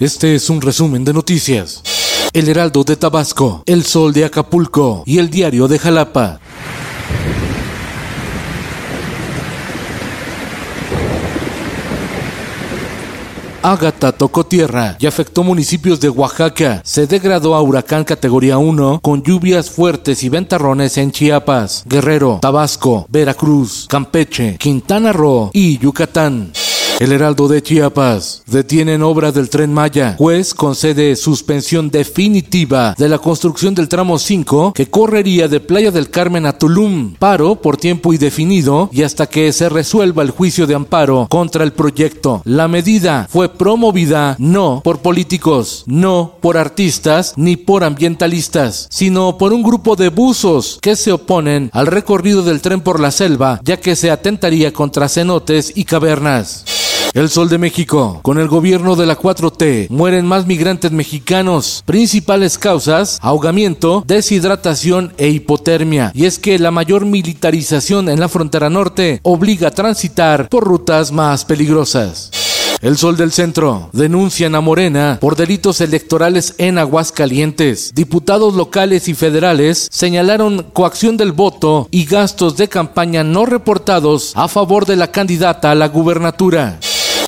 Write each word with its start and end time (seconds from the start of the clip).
Este 0.00 0.36
es 0.36 0.48
un 0.48 0.60
resumen 0.60 1.04
de 1.04 1.12
noticias. 1.12 1.82
El 2.32 2.48
Heraldo 2.48 2.84
de 2.84 2.94
Tabasco, 2.94 3.64
El 3.66 3.82
Sol 3.84 4.12
de 4.12 4.24
Acapulco 4.24 5.02
y 5.04 5.18
El 5.18 5.28
Diario 5.28 5.66
de 5.66 5.76
Jalapa. 5.76 6.38
Ágata 13.60 14.12
tocó 14.12 14.46
tierra 14.46 14.96
y 15.00 15.06
afectó 15.06 15.42
municipios 15.42 15.98
de 15.98 16.08
Oaxaca. 16.08 16.80
Se 16.84 17.08
degradó 17.08 17.56
a 17.56 17.62
huracán 17.62 18.04
categoría 18.04 18.56
1 18.56 19.00
con 19.02 19.24
lluvias 19.24 19.68
fuertes 19.68 20.22
y 20.22 20.28
ventarrones 20.28 20.96
en 20.96 21.10
Chiapas, 21.10 21.82
Guerrero, 21.86 22.38
Tabasco, 22.40 23.04
Veracruz, 23.08 23.86
Campeche, 23.88 24.58
Quintana 24.58 25.12
Roo 25.12 25.50
y 25.52 25.76
Yucatán. 25.78 26.52
El 26.98 27.12
Heraldo 27.12 27.46
de 27.46 27.62
Chiapas. 27.62 28.42
Detienen 28.46 29.02
obra 29.02 29.30
del 29.30 29.48
tren 29.48 29.72
Maya. 29.72 30.16
Juez 30.18 30.52
concede 30.52 31.14
suspensión 31.14 31.90
definitiva 31.90 32.96
de 32.98 33.08
la 33.08 33.18
construcción 33.18 33.72
del 33.76 33.88
tramo 33.88 34.18
5 34.18 34.72
que 34.74 34.90
correría 34.90 35.46
de 35.46 35.60
Playa 35.60 35.92
del 35.92 36.10
Carmen 36.10 36.44
a 36.44 36.58
Tulum. 36.58 37.14
Paro 37.14 37.54
por 37.62 37.76
tiempo 37.76 38.12
indefinido 38.12 38.90
y 38.92 39.04
hasta 39.04 39.26
que 39.26 39.52
se 39.52 39.68
resuelva 39.68 40.24
el 40.24 40.30
juicio 40.30 40.66
de 40.66 40.74
amparo 40.74 41.28
contra 41.30 41.62
el 41.62 41.72
proyecto. 41.72 42.42
La 42.44 42.66
medida 42.66 43.28
fue 43.30 43.48
promovida 43.48 44.34
no 44.40 44.80
por 44.82 44.98
políticos, 44.98 45.84
no 45.86 46.34
por 46.40 46.56
artistas 46.56 47.34
ni 47.36 47.56
por 47.56 47.84
ambientalistas, 47.84 48.88
sino 48.90 49.38
por 49.38 49.52
un 49.52 49.62
grupo 49.62 49.94
de 49.94 50.08
buzos 50.08 50.80
que 50.82 50.96
se 50.96 51.12
oponen 51.12 51.70
al 51.72 51.86
recorrido 51.86 52.42
del 52.42 52.60
tren 52.60 52.80
por 52.80 52.98
la 52.98 53.12
selva, 53.12 53.60
ya 53.62 53.76
que 53.76 53.94
se 53.94 54.10
atentaría 54.10 54.72
contra 54.72 55.08
cenotes 55.08 55.72
y 55.76 55.84
cavernas. 55.84 56.87
El 57.18 57.30
Sol 57.30 57.48
de 57.48 57.58
México. 57.58 58.20
Con 58.22 58.38
el 58.38 58.46
gobierno 58.46 58.94
de 58.94 59.04
la 59.04 59.18
4T 59.18 59.88
mueren 59.90 60.24
más 60.24 60.46
migrantes 60.46 60.92
mexicanos. 60.92 61.82
Principales 61.84 62.58
causas, 62.58 63.18
ahogamiento, 63.20 64.04
deshidratación 64.06 65.12
e 65.18 65.28
hipotermia. 65.28 66.12
Y 66.14 66.26
es 66.26 66.38
que 66.38 66.60
la 66.60 66.70
mayor 66.70 67.06
militarización 67.06 68.08
en 68.08 68.20
la 68.20 68.28
frontera 68.28 68.70
norte 68.70 69.18
obliga 69.24 69.66
a 69.66 69.72
transitar 69.72 70.48
por 70.48 70.62
rutas 70.62 71.10
más 71.10 71.44
peligrosas. 71.44 72.30
El 72.80 72.96
Sol 72.96 73.16
del 73.16 73.32
Centro. 73.32 73.90
Denuncian 73.92 74.54
a 74.54 74.60
Morena 74.60 75.18
por 75.20 75.34
delitos 75.34 75.80
electorales 75.80 76.54
en 76.58 76.78
Aguascalientes. 76.78 77.92
Diputados 77.96 78.54
locales 78.54 79.08
y 79.08 79.14
federales 79.14 79.88
señalaron 79.90 80.62
coacción 80.72 81.16
del 81.16 81.32
voto 81.32 81.88
y 81.90 82.04
gastos 82.04 82.56
de 82.56 82.68
campaña 82.68 83.24
no 83.24 83.44
reportados 83.44 84.30
a 84.36 84.46
favor 84.46 84.86
de 84.86 84.94
la 84.94 85.10
candidata 85.10 85.72
a 85.72 85.74
la 85.74 85.88
gubernatura. 85.88 86.78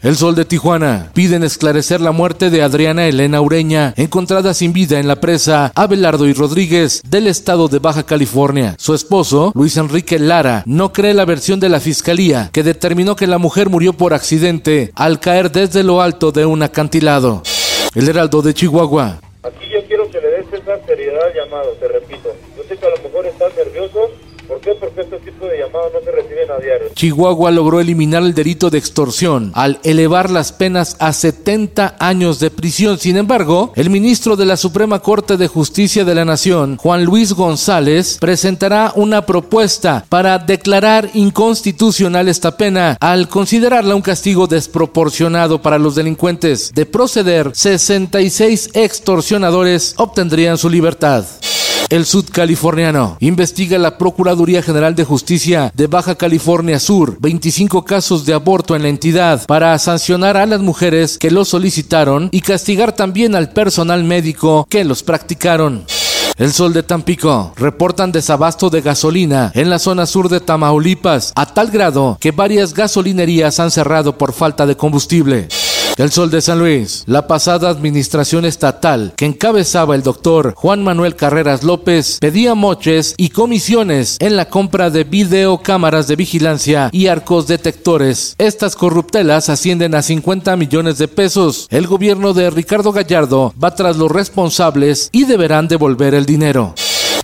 El 0.00 0.14
Sol 0.14 0.36
de 0.36 0.44
Tijuana. 0.44 1.10
Piden 1.12 1.42
esclarecer 1.42 2.00
la 2.00 2.12
muerte 2.12 2.50
de 2.50 2.62
Adriana 2.62 3.08
Elena 3.08 3.40
Ureña, 3.40 3.94
encontrada 3.96 4.54
sin 4.54 4.72
vida 4.72 5.00
en 5.00 5.08
la 5.08 5.16
presa 5.16 5.72
Abelardo 5.74 6.26
y 6.26 6.34
Rodríguez 6.34 7.02
del 7.04 7.26
estado 7.26 7.66
de 7.66 7.80
Baja 7.80 8.04
California. 8.04 8.76
Su 8.78 8.94
esposo, 8.94 9.50
Luis 9.56 9.76
Enrique 9.76 10.20
Lara, 10.20 10.62
no 10.66 10.92
cree 10.92 11.14
la 11.14 11.24
versión 11.24 11.58
de 11.58 11.68
la 11.68 11.80
fiscalía 11.80 12.48
que 12.52 12.62
determinó 12.62 13.16
que 13.16 13.26
la 13.26 13.38
mujer 13.38 13.70
murió 13.70 13.92
por 13.92 14.14
accidente 14.14 14.92
al 14.94 15.18
caer 15.18 15.50
desde 15.50 15.82
lo 15.82 16.00
alto 16.00 16.30
de 16.30 16.46
un 16.46 16.62
acantilado. 16.62 17.42
El 17.96 18.08
Heraldo 18.08 18.40
de 18.40 18.54
Chihuahua. 18.54 19.18
Aquí 19.42 19.64
yo 19.72 19.84
quiero 19.88 20.08
que 20.10 20.20
le 20.20 20.28
des 20.30 20.46
esa 20.52 20.78
seriedad 20.86 21.24
al 21.26 21.34
llamado, 21.34 21.72
te 21.80 21.88
repito. 21.88 22.28
Yo 22.56 22.62
sé 22.68 22.76
que 22.76 22.86
a 22.86 22.90
lo 22.90 23.02
mejor 23.02 23.26
estás 23.26 23.52
nervioso. 23.56 24.07
Chihuahua 26.94 27.50
logró 27.50 27.80
eliminar 27.80 28.22
el 28.22 28.34
delito 28.34 28.70
de 28.70 28.78
extorsión 28.78 29.52
al 29.54 29.78
elevar 29.82 30.30
las 30.30 30.52
penas 30.52 30.96
a 30.98 31.12
70 31.12 31.96
años 31.98 32.40
de 32.40 32.50
prisión. 32.50 32.98
Sin 32.98 33.16
embargo, 33.16 33.72
el 33.76 33.90
ministro 33.90 34.36
de 34.36 34.46
la 34.46 34.56
Suprema 34.56 35.00
Corte 35.00 35.36
de 35.36 35.48
Justicia 35.48 36.04
de 36.04 36.14
la 36.14 36.24
Nación, 36.24 36.76
Juan 36.76 37.04
Luis 37.04 37.32
González, 37.32 38.18
presentará 38.20 38.92
una 38.96 39.24
propuesta 39.26 40.04
para 40.08 40.38
declarar 40.38 41.10
inconstitucional 41.14 42.28
esta 42.28 42.56
pena 42.56 42.96
al 43.00 43.28
considerarla 43.28 43.94
un 43.94 44.02
castigo 44.02 44.46
desproporcionado 44.46 45.62
para 45.62 45.78
los 45.78 45.94
delincuentes. 45.94 46.72
De 46.74 46.86
proceder, 46.86 47.50
66 47.54 48.70
extorsionadores 48.74 49.94
obtendrían 49.96 50.58
su 50.58 50.68
libertad. 50.68 51.24
El 51.90 52.04
sudcaliforniano 52.04 53.16
investiga 53.20 53.78
la 53.78 53.96
Procuraduría 53.96 54.62
General 54.62 54.94
de 54.94 55.04
Justicia 55.04 55.72
de 55.74 55.86
Baja 55.86 56.16
California 56.16 56.78
Sur 56.80 57.16
25 57.18 57.86
casos 57.86 58.26
de 58.26 58.34
aborto 58.34 58.76
en 58.76 58.82
la 58.82 58.88
entidad 58.88 59.46
para 59.46 59.78
sancionar 59.78 60.36
a 60.36 60.44
las 60.44 60.60
mujeres 60.60 61.16
que 61.16 61.30
lo 61.30 61.46
solicitaron 61.46 62.28
y 62.30 62.42
castigar 62.42 62.92
también 62.92 63.34
al 63.34 63.52
personal 63.54 64.04
médico 64.04 64.66
que 64.68 64.84
los 64.84 65.02
practicaron. 65.02 65.86
El 66.36 66.52
Sol 66.52 66.74
de 66.74 66.82
Tampico 66.82 67.54
reportan 67.56 68.12
desabasto 68.12 68.68
de 68.68 68.82
gasolina 68.82 69.50
en 69.54 69.70
la 69.70 69.78
zona 69.78 70.04
sur 70.04 70.28
de 70.28 70.40
Tamaulipas 70.40 71.32
a 71.36 71.46
tal 71.46 71.70
grado 71.70 72.18
que 72.20 72.32
varias 72.32 72.74
gasolinerías 72.74 73.60
han 73.60 73.70
cerrado 73.70 74.18
por 74.18 74.34
falta 74.34 74.66
de 74.66 74.76
combustible. 74.76 75.48
El 75.98 76.12
Sol 76.12 76.30
de 76.30 76.40
San 76.40 76.60
Luis, 76.60 77.02
la 77.06 77.26
pasada 77.26 77.68
administración 77.68 78.44
estatal 78.44 79.14
que 79.16 79.24
encabezaba 79.24 79.96
el 79.96 80.04
doctor 80.04 80.54
Juan 80.54 80.84
Manuel 80.84 81.16
Carreras 81.16 81.64
López 81.64 82.18
pedía 82.20 82.54
moches 82.54 83.16
y 83.16 83.30
comisiones 83.30 84.16
en 84.20 84.36
la 84.36 84.48
compra 84.48 84.90
de 84.90 85.02
videocámaras 85.02 86.06
de 86.06 86.14
vigilancia 86.14 86.88
y 86.92 87.08
arcos 87.08 87.48
detectores. 87.48 88.36
Estas 88.38 88.76
corruptelas 88.76 89.48
ascienden 89.48 89.96
a 89.96 90.02
50 90.02 90.54
millones 90.54 90.98
de 90.98 91.08
pesos. 91.08 91.66
El 91.68 91.88
gobierno 91.88 92.32
de 92.32 92.50
Ricardo 92.50 92.92
Gallardo 92.92 93.52
va 93.60 93.74
tras 93.74 93.96
los 93.96 94.12
responsables 94.12 95.08
y 95.10 95.24
deberán 95.24 95.66
devolver 95.66 96.14
el 96.14 96.26
dinero. 96.26 96.74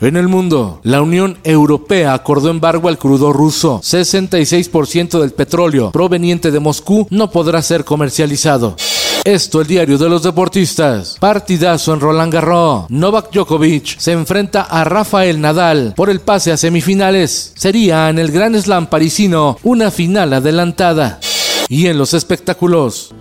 En 0.00 0.16
el 0.16 0.28
mundo, 0.28 0.80
la 0.82 1.00
Unión 1.00 1.38
Europea 1.44 2.14
acordó 2.14 2.50
embargo 2.50 2.88
al 2.88 2.98
crudo 2.98 3.32
ruso. 3.32 3.80
66% 3.80 5.20
del 5.20 5.32
petróleo 5.32 5.92
proveniente 5.92 6.50
de 6.50 6.60
Moscú 6.60 7.06
no 7.10 7.30
podrá 7.30 7.62
ser 7.62 7.84
comercializado. 7.84 8.76
Esto 9.24 9.62
el 9.62 9.66
diario 9.66 9.96
de 9.96 10.10
los 10.10 10.22
deportistas. 10.22 11.16
Partidazo 11.18 11.94
en 11.94 12.00
Roland 12.00 12.32
Garros. 12.32 12.84
Novak 12.90 13.32
Djokovic 13.32 13.98
se 13.98 14.12
enfrenta 14.12 14.62
a 14.62 14.84
Rafael 14.84 15.40
Nadal 15.40 15.94
por 15.96 16.10
el 16.10 16.20
pase 16.20 16.52
a 16.52 16.58
semifinales. 16.58 17.52
Sería 17.56 18.10
en 18.10 18.18
el 18.18 18.30
Gran 18.30 18.60
Slam 18.60 18.88
parisino 18.88 19.56
una 19.62 19.90
final 19.90 20.34
adelantada. 20.34 21.20
Y 21.68 21.86
en 21.86 21.96
los 21.96 22.12
espectáculos. 22.12 23.14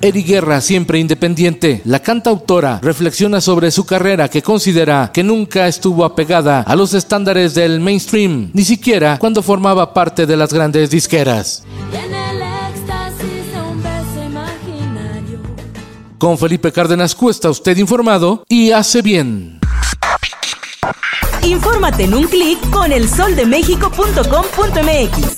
Eri 0.00 0.22
Guerra, 0.22 0.60
siempre 0.60 0.98
independiente. 0.98 1.82
La 1.84 2.00
cantautora 2.00 2.78
reflexiona 2.82 3.40
sobre 3.40 3.70
su 3.70 3.84
carrera 3.84 4.28
que 4.28 4.42
considera 4.42 5.10
que 5.12 5.24
nunca 5.24 5.66
estuvo 5.66 6.04
apegada 6.04 6.60
a 6.60 6.76
los 6.76 6.94
estándares 6.94 7.54
del 7.54 7.80
mainstream, 7.80 8.50
ni 8.52 8.64
siquiera 8.64 9.18
cuando 9.18 9.42
formaba 9.42 9.92
parte 9.92 10.26
de 10.26 10.36
las 10.36 10.52
grandes 10.52 10.90
disqueras. 10.90 11.64
Con 16.18 16.38
Felipe 16.38 16.72
Cárdenas 16.72 17.14
Cuesta, 17.14 17.48
usted 17.48 17.76
informado 17.76 18.44
y 18.48 18.72
hace 18.72 19.02
bien. 19.02 19.60
Infórmate 21.44 22.04
en 22.04 22.14
un 22.14 22.26
clic 22.26 22.58
con 22.70 22.92
elsoldemexico.com.mx. 22.92 25.37